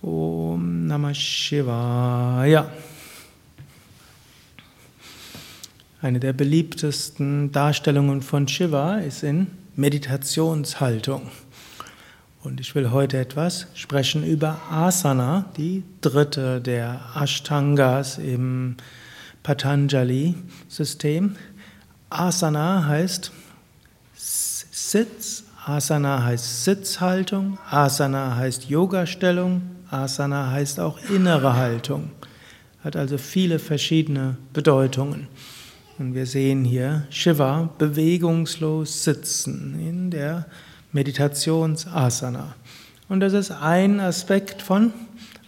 Om 0.00 0.86
Namah 0.86 1.12
Shivaya. 1.12 2.70
Eine 6.00 6.20
der 6.20 6.32
beliebtesten 6.32 7.50
Darstellungen 7.50 8.22
von 8.22 8.46
Shiva 8.46 8.98
ist 8.98 9.24
in 9.24 9.48
Meditationshaltung. 9.74 11.22
Und 12.44 12.60
ich 12.60 12.76
will 12.76 12.92
heute 12.92 13.18
etwas 13.18 13.66
sprechen 13.74 14.22
über 14.24 14.60
Asana, 14.70 15.46
die 15.56 15.82
dritte 16.00 16.60
der 16.60 17.00
Ashtangas 17.16 18.18
im 18.18 18.76
Patanjali-System. 19.42 21.34
Asana 22.08 22.86
heißt 22.86 23.32
Sitz, 24.14 25.42
Asana 25.66 26.22
heißt 26.22 26.64
Sitzhaltung, 26.64 27.58
Asana 27.68 28.36
heißt 28.36 28.70
Yoga-Stellung, 28.70 29.62
Asana 29.90 30.50
heißt 30.50 30.80
auch 30.80 30.98
innere 31.10 31.56
Haltung. 31.56 32.10
Hat 32.84 32.96
also 32.96 33.18
viele 33.18 33.58
verschiedene 33.58 34.36
Bedeutungen. 34.52 35.28
Und 35.98 36.14
wir 36.14 36.26
sehen 36.26 36.64
hier 36.64 37.06
Shiva 37.10 37.70
bewegungslos 37.78 39.02
sitzen 39.02 39.80
in 39.80 40.10
der 40.10 40.46
Meditationsasana. 40.92 42.54
Und 43.08 43.20
das 43.20 43.32
ist 43.32 43.50
ein 43.50 43.98
Aspekt 43.98 44.62
von 44.62 44.92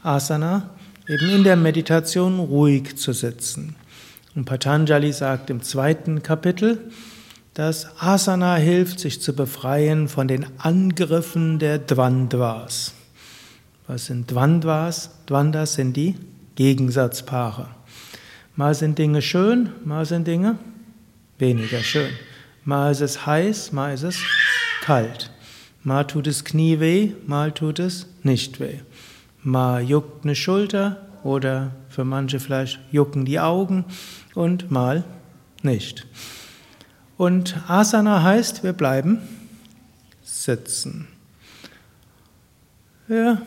Asana, 0.03 0.71
eben 1.07 1.29
in 1.31 1.45
der 1.45 1.57
Meditation 1.57 2.39
ruhig 2.41 2.97
zu 2.97 3.13
sitzen. 3.13 3.77
Und 4.35 4.45
Patanjali 4.45 5.13
sagt 5.13 5.51
im 5.51 5.63
zweiten 5.63 6.23
Kapitel, 6.23 6.91
dass 7.55 7.89
Asana 8.01 8.57
hilft, 8.57 9.01
sich 9.01 9.21
zu 9.21 9.35
befreien 9.35 10.09
von 10.09 10.29
den 10.29 10.47
Angriffen 10.59 11.59
der 11.59 11.79
Dvandvas. 11.79 12.95
Was 13.93 14.07
sind 14.07 14.31
Dvandvas? 14.31 15.11
Dvandas 15.27 15.75
sind 15.75 15.97
die 15.97 16.15
Gegensatzpaare. 16.55 17.71
Mal 18.55 18.73
sind 18.73 18.97
Dinge 19.01 19.21
schön, 19.21 19.71
mal 19.85 20.07
sind 20.07 20.29
Dinge 20.29 20.59
weniger 21.39 21.81
schön. 21.81 22.13
Mal 22.65 22.93
ist 22.93 23.01
es 23.01 23.27
heiß, 23.27 23.73
mal 23.73 23.93
ist 23.93 24.05
es 24.05 24.21
kalt. 24.83 25.33
Mal 25.83 26.05
tut 26.05 26.29
es 26.29 26.45
Knie 26.45 26.79
weh, 26.79 27.15
mal 27.27 27.51
tut 27.51 27.81
es 27.81 28.07
nicht 28.23 28.61
weh. 28.61 28.79
Mal 29.43 29.83
juckt 29.83 30.25
eine 30.25 30.37
Schulter 30.37 31.09
oder 31.25 31.73
für 31.89 32.05
manche 32.05 32.39
vielleicht 32.39 32.79
jucken 32.93 33.25
die 33.25 33.41
Augen 33.41 33.85
und 34.37 34.71
mal 34.71 35.03
nicht. 35.65 36.07
Und 37.17 37.57
Asana 37.69 38.23
heißt, 38.23 38.63
wir 38.63 38.73
bleiben 38.73 39.19
sitzen. 40.23 41.09
Ja, 43.09 43.43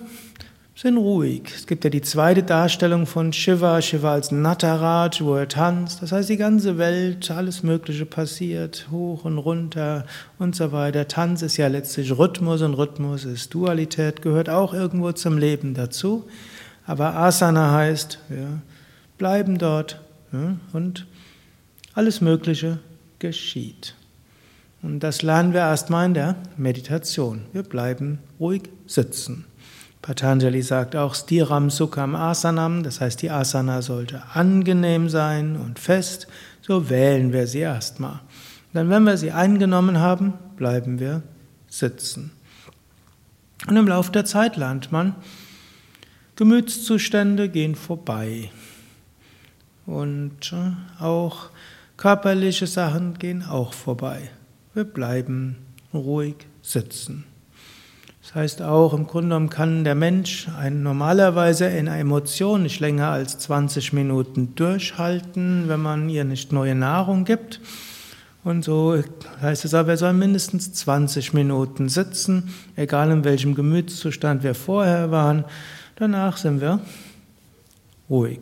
sind 0.84 0.98
ruhig. 0.98 1.44
Es 1.56 1.66
gibt 1.66 1.86
ja 1.86 1.89
die 1.89 2.02
zweite 2.02 2.44
Darstellung 2.44 3.06
von 3.06 3.31
Shiva, 3.31 3.81
Shiva 3.81 4.12
als 4.12 4.31
Nataraj, 4.31 5.22
wo 5.22 5.34
er 5.36 5.48
tanzt. 5.48 6.02
Das 6.02 6.12
heißt, 6.12 6.28
die 6.28 6.36
ganze 6.36 6.78
Welt, 6.78 7.31
alles 7.31 7.64
Mögliche 7.64 8.06
passiert, 8.06 8.88
hoch 8.92 9.23
und 9.23 9.38
runter 9.38 10.06
und 10.39 10.58
so 10.58 10.73
weiter. 10.73 11.08
Tanz 11.08 11.42
ist 11.42 11.56
ja 11.56 11.67
letztlich 11.67 12.11
Rhythmus 12.11 12.61
und 12.61 12.73
Rhythmus 12.73 13.23
ist 13.23 13.54
Dualität, 13.54 14.22
gehört 14.22 14.50
auch 14.50 14.73
irgendwo 14.73 15.14
zum 15.14 15.38
Leben 15.38 15.73
dazu. 15.73 16.26
Aber 16.86 17.16
Asana 17.16 17.72
heißt, 17.72 18.20
wir 18.28 18.61
bleiben 19.17 19.58
dort 19.58 20.02
ja, 20.34 20.58
und 20.73 21.08
alles 21.94 22.20
Mögliche 22.20 22.80
geschieht. 23.20 23.95
Und 24.81 25.00
das 25.00 25.22
lernen 25.22 25.54
wir 25.54 25.61
erstmal 25.61 26.08
in 26.08 26.14
der 26.14 26.36
Meditation. 26.58 27.44
Wir 27.54 27.64
bleiben 27.64 28.20
ruhig 28.38 28.64
sitzen. 28.86 29.45
Patanjali 30.03 30.61
sagt 30.61 30.97
auch 30.97 31.15
Stiram 31.15 31.69
Sukham 31.69 32.13
Asanam, 32.13 32.83
das 32.83 32.99
heißt, 32.99 33.21
die 33.21 33.31
Asana 33.31 33.81
sollte 33.81 34.21
angenehm 34.33 35.07
sein 35.07 35.55
und 35.55 35.79
fest, 35.79 36.27
so 36.61 36.89
wählen 36.89 37.31
wir 37.31 37.47
sie 37.47 37.59
erstmal. 37.59 38.19
Dann, 38.73 38.89
wenn 38.89 39.03
wir 39.05 39.15
sie 39.15 39.31
eingenommen 39.31 39.99
haben, 39.99 40.33
bleiben 40.58 40.99
wir 40.99 41.23
sitzen. 41.69 42.31
Und 43.65 43.77
im 43.77 43.87
Laufe 43.87 44.11
der 44.11 44.25
Zeit 44.25 44.58
lernt 44.58 44.92
man, 44.92 45.15
Gemütszustände 46.36 47.47
gehen 47.47 47.75
vorbei. 47.75 48.52
Und 49.86 50.52
äh, 50.52 51.02
auch 51.02 51.49
körperliche 51.95 52.67
Sachen 52.67 53.17
gehen 53.19 53.42
auch 53.42 53.73
vorbei. 53.73 54.31
Wir 54.73 54.83
bleiben 54.83 55.55
ruhig 55.93 56.36
sitzen. 56.61 57.23
Das 58.23 58.36
heißt 58.36 58.61
auch, 58.61 58.94
im 58.94 59.06
Grunde 59.06 59.28
genommen 59.28 59.50
kann 59.50 59.84
der 59.84 59.95
Mensch 59.95 60.48
ein, 60.58 60.82
normalerweise 60.82 61.67
eine 61.67 61.98
Emotion 61.98 62.64
nicht 62.64 62.80
länger 62.80 63.10
als 63.10 63.38
20 63.38 63.92
Minuten 63.92 64.56
durchhalten, 64.56 65.66
wenn 65.67 65.82
man 65.82 66.08
ihr 66.08 66.23
nicht 66.23 66.54
neue 66.54 66.73
Nahrung 66.73 67.26
gibt. 67.26 67.60
Und 68.45 68.64
so 68.64 68.98
heißt 69.42 69.66
es 69.66 69.73
aber, 69.73 69.89
wir 69.89 69.98
sollen 69.98 70.20
mindestens 70.20 70.72
20 70.73 71.34
Minuten 71.34 71.89
sitzen, 71.89 72.54
egal 72.78 73.11
in 73.11 73.26
welchem 73.26 73.56
Gemütszustand 73.56 74.42
wir 74.42 74.55
vorher 74.55 75.11
waren. 75.11 75.44
Danach 75.98 76.38
sind 76.38 76.61
wir 76.61 76.80
ruhig. 78.10 78.40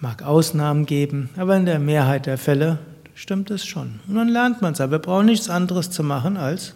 Mag 0.00 0.22
Ausnahmen 0.22 0.84
geben, 0.84 1.30
aber 1.38 1.56
in 1.56 1.64
der 1.64 1.78
Mehrheit 1.78 2.26
der 2.26 2.36
Fälle 2.36 2.78
stimmt 3.14 3.50
es 3.50 3.64
schon. 3.64 4.00
Und 4.06 4.16
dann 4.16 4.28
lernt 4.28 4.60
man 4.60 4.74
es, 4.74 4.82
aber 4.82 4.92
wir 4.92 4.98
brauchen 4.98 5.26
nichts 5.26 5.48
anderes 5.48 5.90
zu 5.90 6.02
machen 6.02 6.36
als 6.36 6.74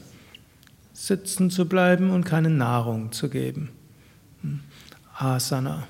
sitzen 1.02 1.50
zu 1.50 1.66
bleiben 1.66 2.10
und 2.10 2.22
keine 2.22 2.48
Nahrung 2.48 3.10
zu 3.10 3.28
geben. 3.28 3.70
Hm. 4.42 4.60
Asana. 5.18 5.82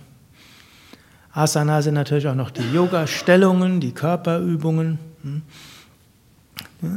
Asana 1.34 1.82
sind 1.82 1.94
natürlich 1.94 2.28
auch 2.28 2.34
noch 2.34 2.50
die 2.50 2.72
Yoga-Stellungen, 2.72 3.80
die 3.80 3.92
Körperübungen, 3.92 4.98
hm. 5.22 5.42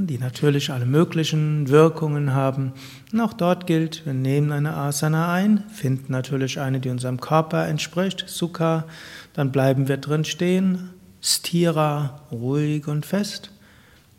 die 0.07 0.17
natürlich 0.17 0.71
alle 0.71 0.85
möglichen 0.85 1.67
Wirkungen 1.67 2.33
haben. 2.33 2.71
Und 3.11 3.19
auch 3.19 3.33
dort 3.33 3.67
gilt, 3.67 4.05
wir 4.05 4.13
nehmen 4.13 4.53
eine 4.53 4.77
Asana 4.77 5.33
ein, 5.33 5.65
finden 5.69 6.13
natürlich 6.13 6.61
eine, 6.61 6.79
die 6.79 6.91
unserem 6.91 7.19
Körper 7.19 7.67
entspricht, 7.67 8.23
Sukha, 8.29 8.85
dann 9.33 9.51
bleiben 9.51 9.89
wir 9.89 9.97
drin 9.97 10.23
stehen, 10.23 10.91
Stira, 11.21 12.21
ruhig 12.31 12.87
und 12.87 13.05
fest. 13.05 13.51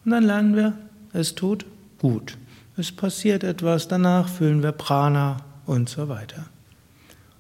Und 0.05 0.11
dann 0.11 0.25
lernen 0.25 0.55
wir, 0.55 0.75
es 1.15 1.35
tut 1.35 1.65
gut 1.99 2.37
es 2.77 2.93
passiert 2.93 3.43
etwas, 3.43 3.89
danach 3.89 4.29
fühlen 4.29 4.63
wir 4.63 4.73
Prana 4.73 5.39
und 5.65 5.89
so 5.89 6.09
weiter. 6.09 6.45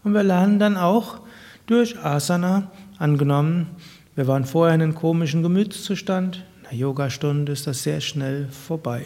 Und 0.03 0.15
wir 0.15 0.23
lernen 0.23 0.59
dann 0.59 0.77
auch 0.77 1.21
durch 1.67 1.99
Asana, 1.99 2.71
angenommen, 2.99 3.67
wir 4.15 4.27
waren 4.27 4.47
vorher 4.47 4.75
in 4.75 4.81
einem 4.81 4.95
komischen 4.95 5.43
Gemütszustand, 5.43 6.37
in 6.63 6.71
der 6.71 6.79
Yogastunde 6.79 7.53
ist 7.53 7.67
das 7.67 7.83
sehr 7.83 8.01
schnell 8.01 8.49
vorbei. 8.49 9.05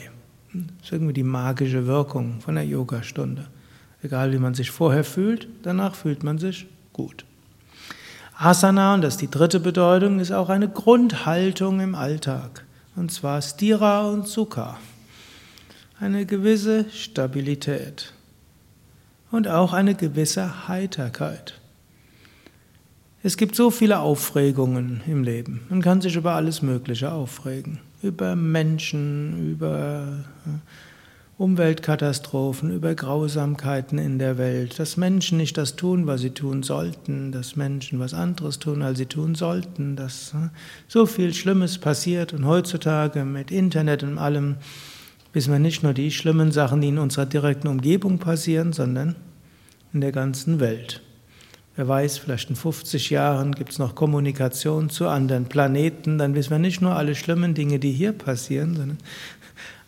Das 0.52 0.86
ist 0.86 0.92
irgendwie 0.92 1.14
die 1.14 1.24
magische 1.24 1.86
Wirkung 1.86 2.40
von 2.40 2.54
der 2.54 2.64
Yogastunde. 2.64 3.46
Egal 4.02 4.32
wie 4.32 4.38
man 4.38 4.54
sich 4.54 4.70
vorher 4.70 5.04
fühlt, 5.04 5.48
danach 5.62 5.96
fühlt 5.96 6.22
man 6.22 6.38
sich 6.38 6.66
gut. 6.92 7.24
Asana, 8.38 8.94
und 8.94 9.02
das 9.02 9.14
ist 9.14 9.22
die 9.22 9.30
dritte 9.30 9.58
Bedeutung, 9.58 10.20
ist 10.20 10.32
auch 10.32 10.48
eine 10.48 10.68
Grundhaltung 10.68 11.80
im 11.80 11.94
Alltag. 11.94 12.64
Und 12.94 13.10
zwar 13.10 13.42
Stira 13.42 14.08
und 14.08 14.28
Sukha 14.28 14.78
eine 16.00 16.24
gewisse 16.24 16.86
Stabilität 16.90 18.14
und 19.30 19.46
auch 19.48 19.74
eine 19.74 19.94
gewisse 19.94 20.66
Heiterkeit. 20.66 21.60
Es 23.22 23.36
gibt 23.36 23.54
so 23.54 23.70
viele 23.70 23.98
Aufregungen 23.98 25.02
im 25.06 25.22
Leben. 25.22 25.60
Man 25.68 25.82
kann 25.82 26.00
sich 26.00 26.16
über 26.16 26.32
alles 26.32 26.62
Mögliche 26.62 27.12
aufregen. 27.12 27.80
Über 28.02 28.34
Menschen, 28.34 29.52
über 29.52 30.24
äh, 30.46 31.42
Umweltkatastrophen, 31.42 32.74
über 32.74 32.94
Grausamkeiten 32.94 33.98
in 33.98 34.18
der 34.18 34.38
Welt, 34.38 34.78
dass 34.78 34.96
Menschen 34.96 35.36
nicht 35.36 35.58
das 35.58 35.76
tun, 35.76 36.06
was 36.06 36.22
sie 36.22 36.30
tun 36.30 36.62
sollten, 36.62 37.30
dass 37.30 37.56
Menschen 37.56 37.98
was 37.98 38.14
anderes 38.14 38.58
tun, 38.58 38.80
als 38.80 38.96
sie 38.96 39.06
tun 39.06 39.34
sollten, 39.34 39.96
dass 39.96 40.32
äh, 40.32 40.48
so 40.88 41.04
viel 41.04 41.34
Schlimmes 41.34 41.76
passiert 41.76 42.32
und 42.32 42.46
heutzutage 42.46 43.26
mit 43.26 43.50
Internet 43.50 44.02
und 44.02 44.16
allem 44.16 44.56
wissen 45.32 45.52
wir 45.52 45.58
nicht 45.58 45.82
nur 45.82 45.94
die 45.94 46.10
schlimmen 46.10 46.52
Sachen, 46.52 46.80
die 46.80 46.88
in 46.88 46.98
unserer 46.98 47.26
direkten 47.26 47.68
Umgebung 47.68 48.18
passieren, 48.18 48.72
sondern 48.72 49.16
in 49.92 50.00
der 50.00 50.12
ganzen 50.12 50.60
Welt. 50.60 51.02
Wer 51.76 51.88
weiß, 51.88 52.18
vielleicht 52.18 52.50
in 52.50 52.56
50 52.56 53.10
Jahren 53.10 53.54
gibt 53.54 53.70
es 53.70 53.78
noch 53.78 53.94
Kommunikation 53.94 54.90
zu 54.90 55.08
anderen 55.08 55.46
Planeten, 55.46 56.18
dann 56.18 56.34
wissen 56.34 56.50
wir 56.50 56.58
nicht 56.58 56.80
nur 56.80 56.96
alle 56.96 57.14
schlimmen 57.14 57.54
Dinge, 57.54 57.78
die 57.78 57.92
hier 57.92 58.12
passieren, 58.12 58.74
sondern 58.76 58.98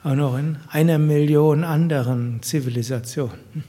auch 0.05 0.15
noch 0.15 0.39
in 0.39 0.57
einer 0.71 0.99
Million 0.99 1.65
anderen 1.65 2.43
Zivilisationen. 2.43 3.65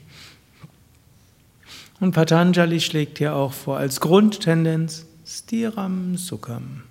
Und 2.00 2.12
Patanjali 2.12 2.80
schlägt 2.80 3.18
hier 3.18 3.34
auch 3.34 3.52
vor 3.52 3.78
als 3.78 4.00
Grundtendenz 4.00 5.06
Stiram 5.24 6.16
Sukham 6.16 6.82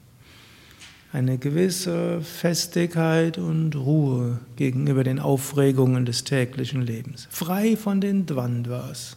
eine 1.14 1.38
gewisse 1.38 2.22
Festigkeit 2.22 3.38
und 3.38 3.76
Ruhe 3.76 4.40
gegenüber 4.56 5.04
den 5.04 5.20
Aufregungen 5.20 6.08
des 6.08 6.24
täglichen 6.24 6.82
Lebens, 6.82 7.28
frei 7.30 7.78
von 7.78 8.02
den 8.02 8.26
Dvandvas. 8.26 9.16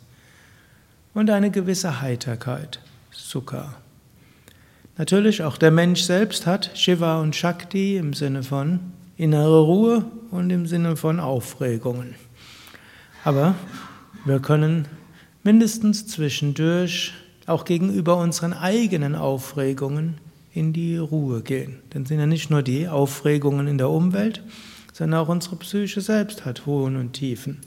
und 1.14 1.31
eine 1.31 1.50
gewisse 1.50 2.02
Heiterkeit, 2.02 2.81
Sukha. 3.10 3.75
Natürlich 4.98 5.43
auch 5.43 5.56
der 5.56 5.70
Mensch 5.70 6.02
selbst 6.02 6.46
hat 6.46 6.70
Shiva 6.75 7.22
und 7.22 7.34
Shakti 7.34 7.96
im 7.96 8.12
Sinne 8.12 8.43
von 8.43 8.81
innere 9.16 9.62
Ruhe 9.62 10.04
und 10.31 10.50
im 10.50 10.66
Sinne 10.66 10.96
von 10.96 11.19
Aufregungen. 11.19 12.14
Aber 13.25 13.54
wir 14.26 14.40
können 14.40 14.87
mindestens 15.43 16.06
zwischendurch 16.06 17.14
auch 17.46 17.64
gegenüber 17.64 18.19
unseren 18.19 18.52
eigenen 18.52 19.14
Aufregungen 19.14 20.19
in 20.56 20.73
die 20.73 20.97
Ruhe 20.97 21.43
gehen. 21.43 21.81
Denn 21.93 22.06
sind 22.06 22.19
ja 22.19 22.26
nicht 22.26 22.50
nur 22.50 22.62
die 22.62 22.88
Aufregungen 22.88 23.67
in 23.69 23.76
der 23.76 23.91
Umwelt, 23.91 24.43
sondern 24.93 25.20
auch 25.20 25.29
unsere 25.29 25.56
Psyche 25.56 26.00
selbst 26.00 26.47
hat 26.47 26.64
Hohen 26.64 26.97
und 26.97 27.12
Tiefen. 27.12 27.58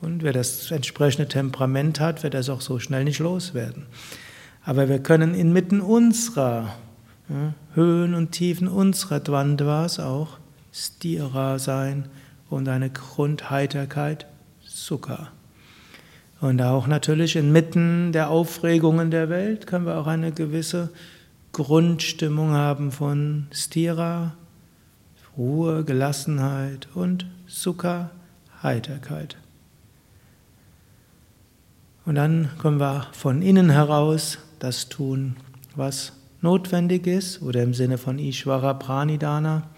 Und 0.00 0.22
wer 0.22 0.32
das 0.32 0.70
entsprechende 0.70 1.28
Temperament 1.28 2.00
hat, 2.00 2.22
wird 2.22 2.34
das 2.34 2.48
auch 2.48 2.62
so 2.62 2.78
schnell 2.78 3.04
nicht 3.04 3.18
loswerden. 3.18 3.84
Aber 4.64 4.88
wir 4.88 4.98
können 4.98 5.34
inmitten 5.34 5.80
unserer 5.80 6.74
ja, 7.28 7.54
Höhen 7.74 8.14
und 8.14 8.32
Tiefen 8.32 8.66
unserer 8.66 9.20
Dvandvas 9.20 10.00
auch 10.00 10.38
Stira 10.72 11.58
sein 11.58 12.08
und 12.48 12.66
eine 12.68 12.88
Grundheiterkeit 12.88 14.26
Sukha. 14.64 15.28
Und 16.40 16.62
auch 16.62 16.86
natürlich 16.86 17.36
inmitten 17.36 18.12
der 18.12 18.30
Aufregungen 18.30 19.10
der 19.10 19.28
Welt 19.28 19.66
können 19.66 19.86
wir 19.86 19.98
auch 19.98 20.06
eine 20.06 20.32
gewisse 20.32 20.90
Grundstimmung 21.52 22.52
haben 22.52 22.92
von 22.92 23.46
Stira, 23.52 24.34
Ruhe, 25.36 25.84
Gelassenheit 25.84 26.88
und 26.94 27.26
Sukha, 27.46 28.10
Heiterkeit. 28.62 29.36
Und 32.04 32.16
dann 32.16 32.50
können 32.58 32.80
wir 32.80 33.06
von 33.12 33.42
innen 33.42 33.70
heraus 33.70 34.38
das 34.58 34.88
tun, 34.88 35.36
was 35.76 36.12
notwendig 36.40 37.06
ist, 37.06 37.42
oder 37.42 37.62
im 37.62 37.74
Sinne 37.74 37.98
von 37.98 38.18
Ishvara 38.18 38.74
Pranidana, 38.74 39.68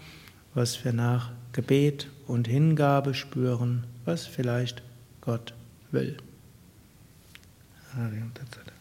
was 0.53 0.83
wir 0.83 0.93
nach 0.93 1.31
Gebet 1.51 2.07
und 2.25 2.47
Hingabe 2.47 3.13
spüren, 3.13 3.83
was 4.05 4.25
vielleicht 4.25 4.81
Gott 5.21 5.53
will. 5.91 6.17
Tatsada. 8.33 8.74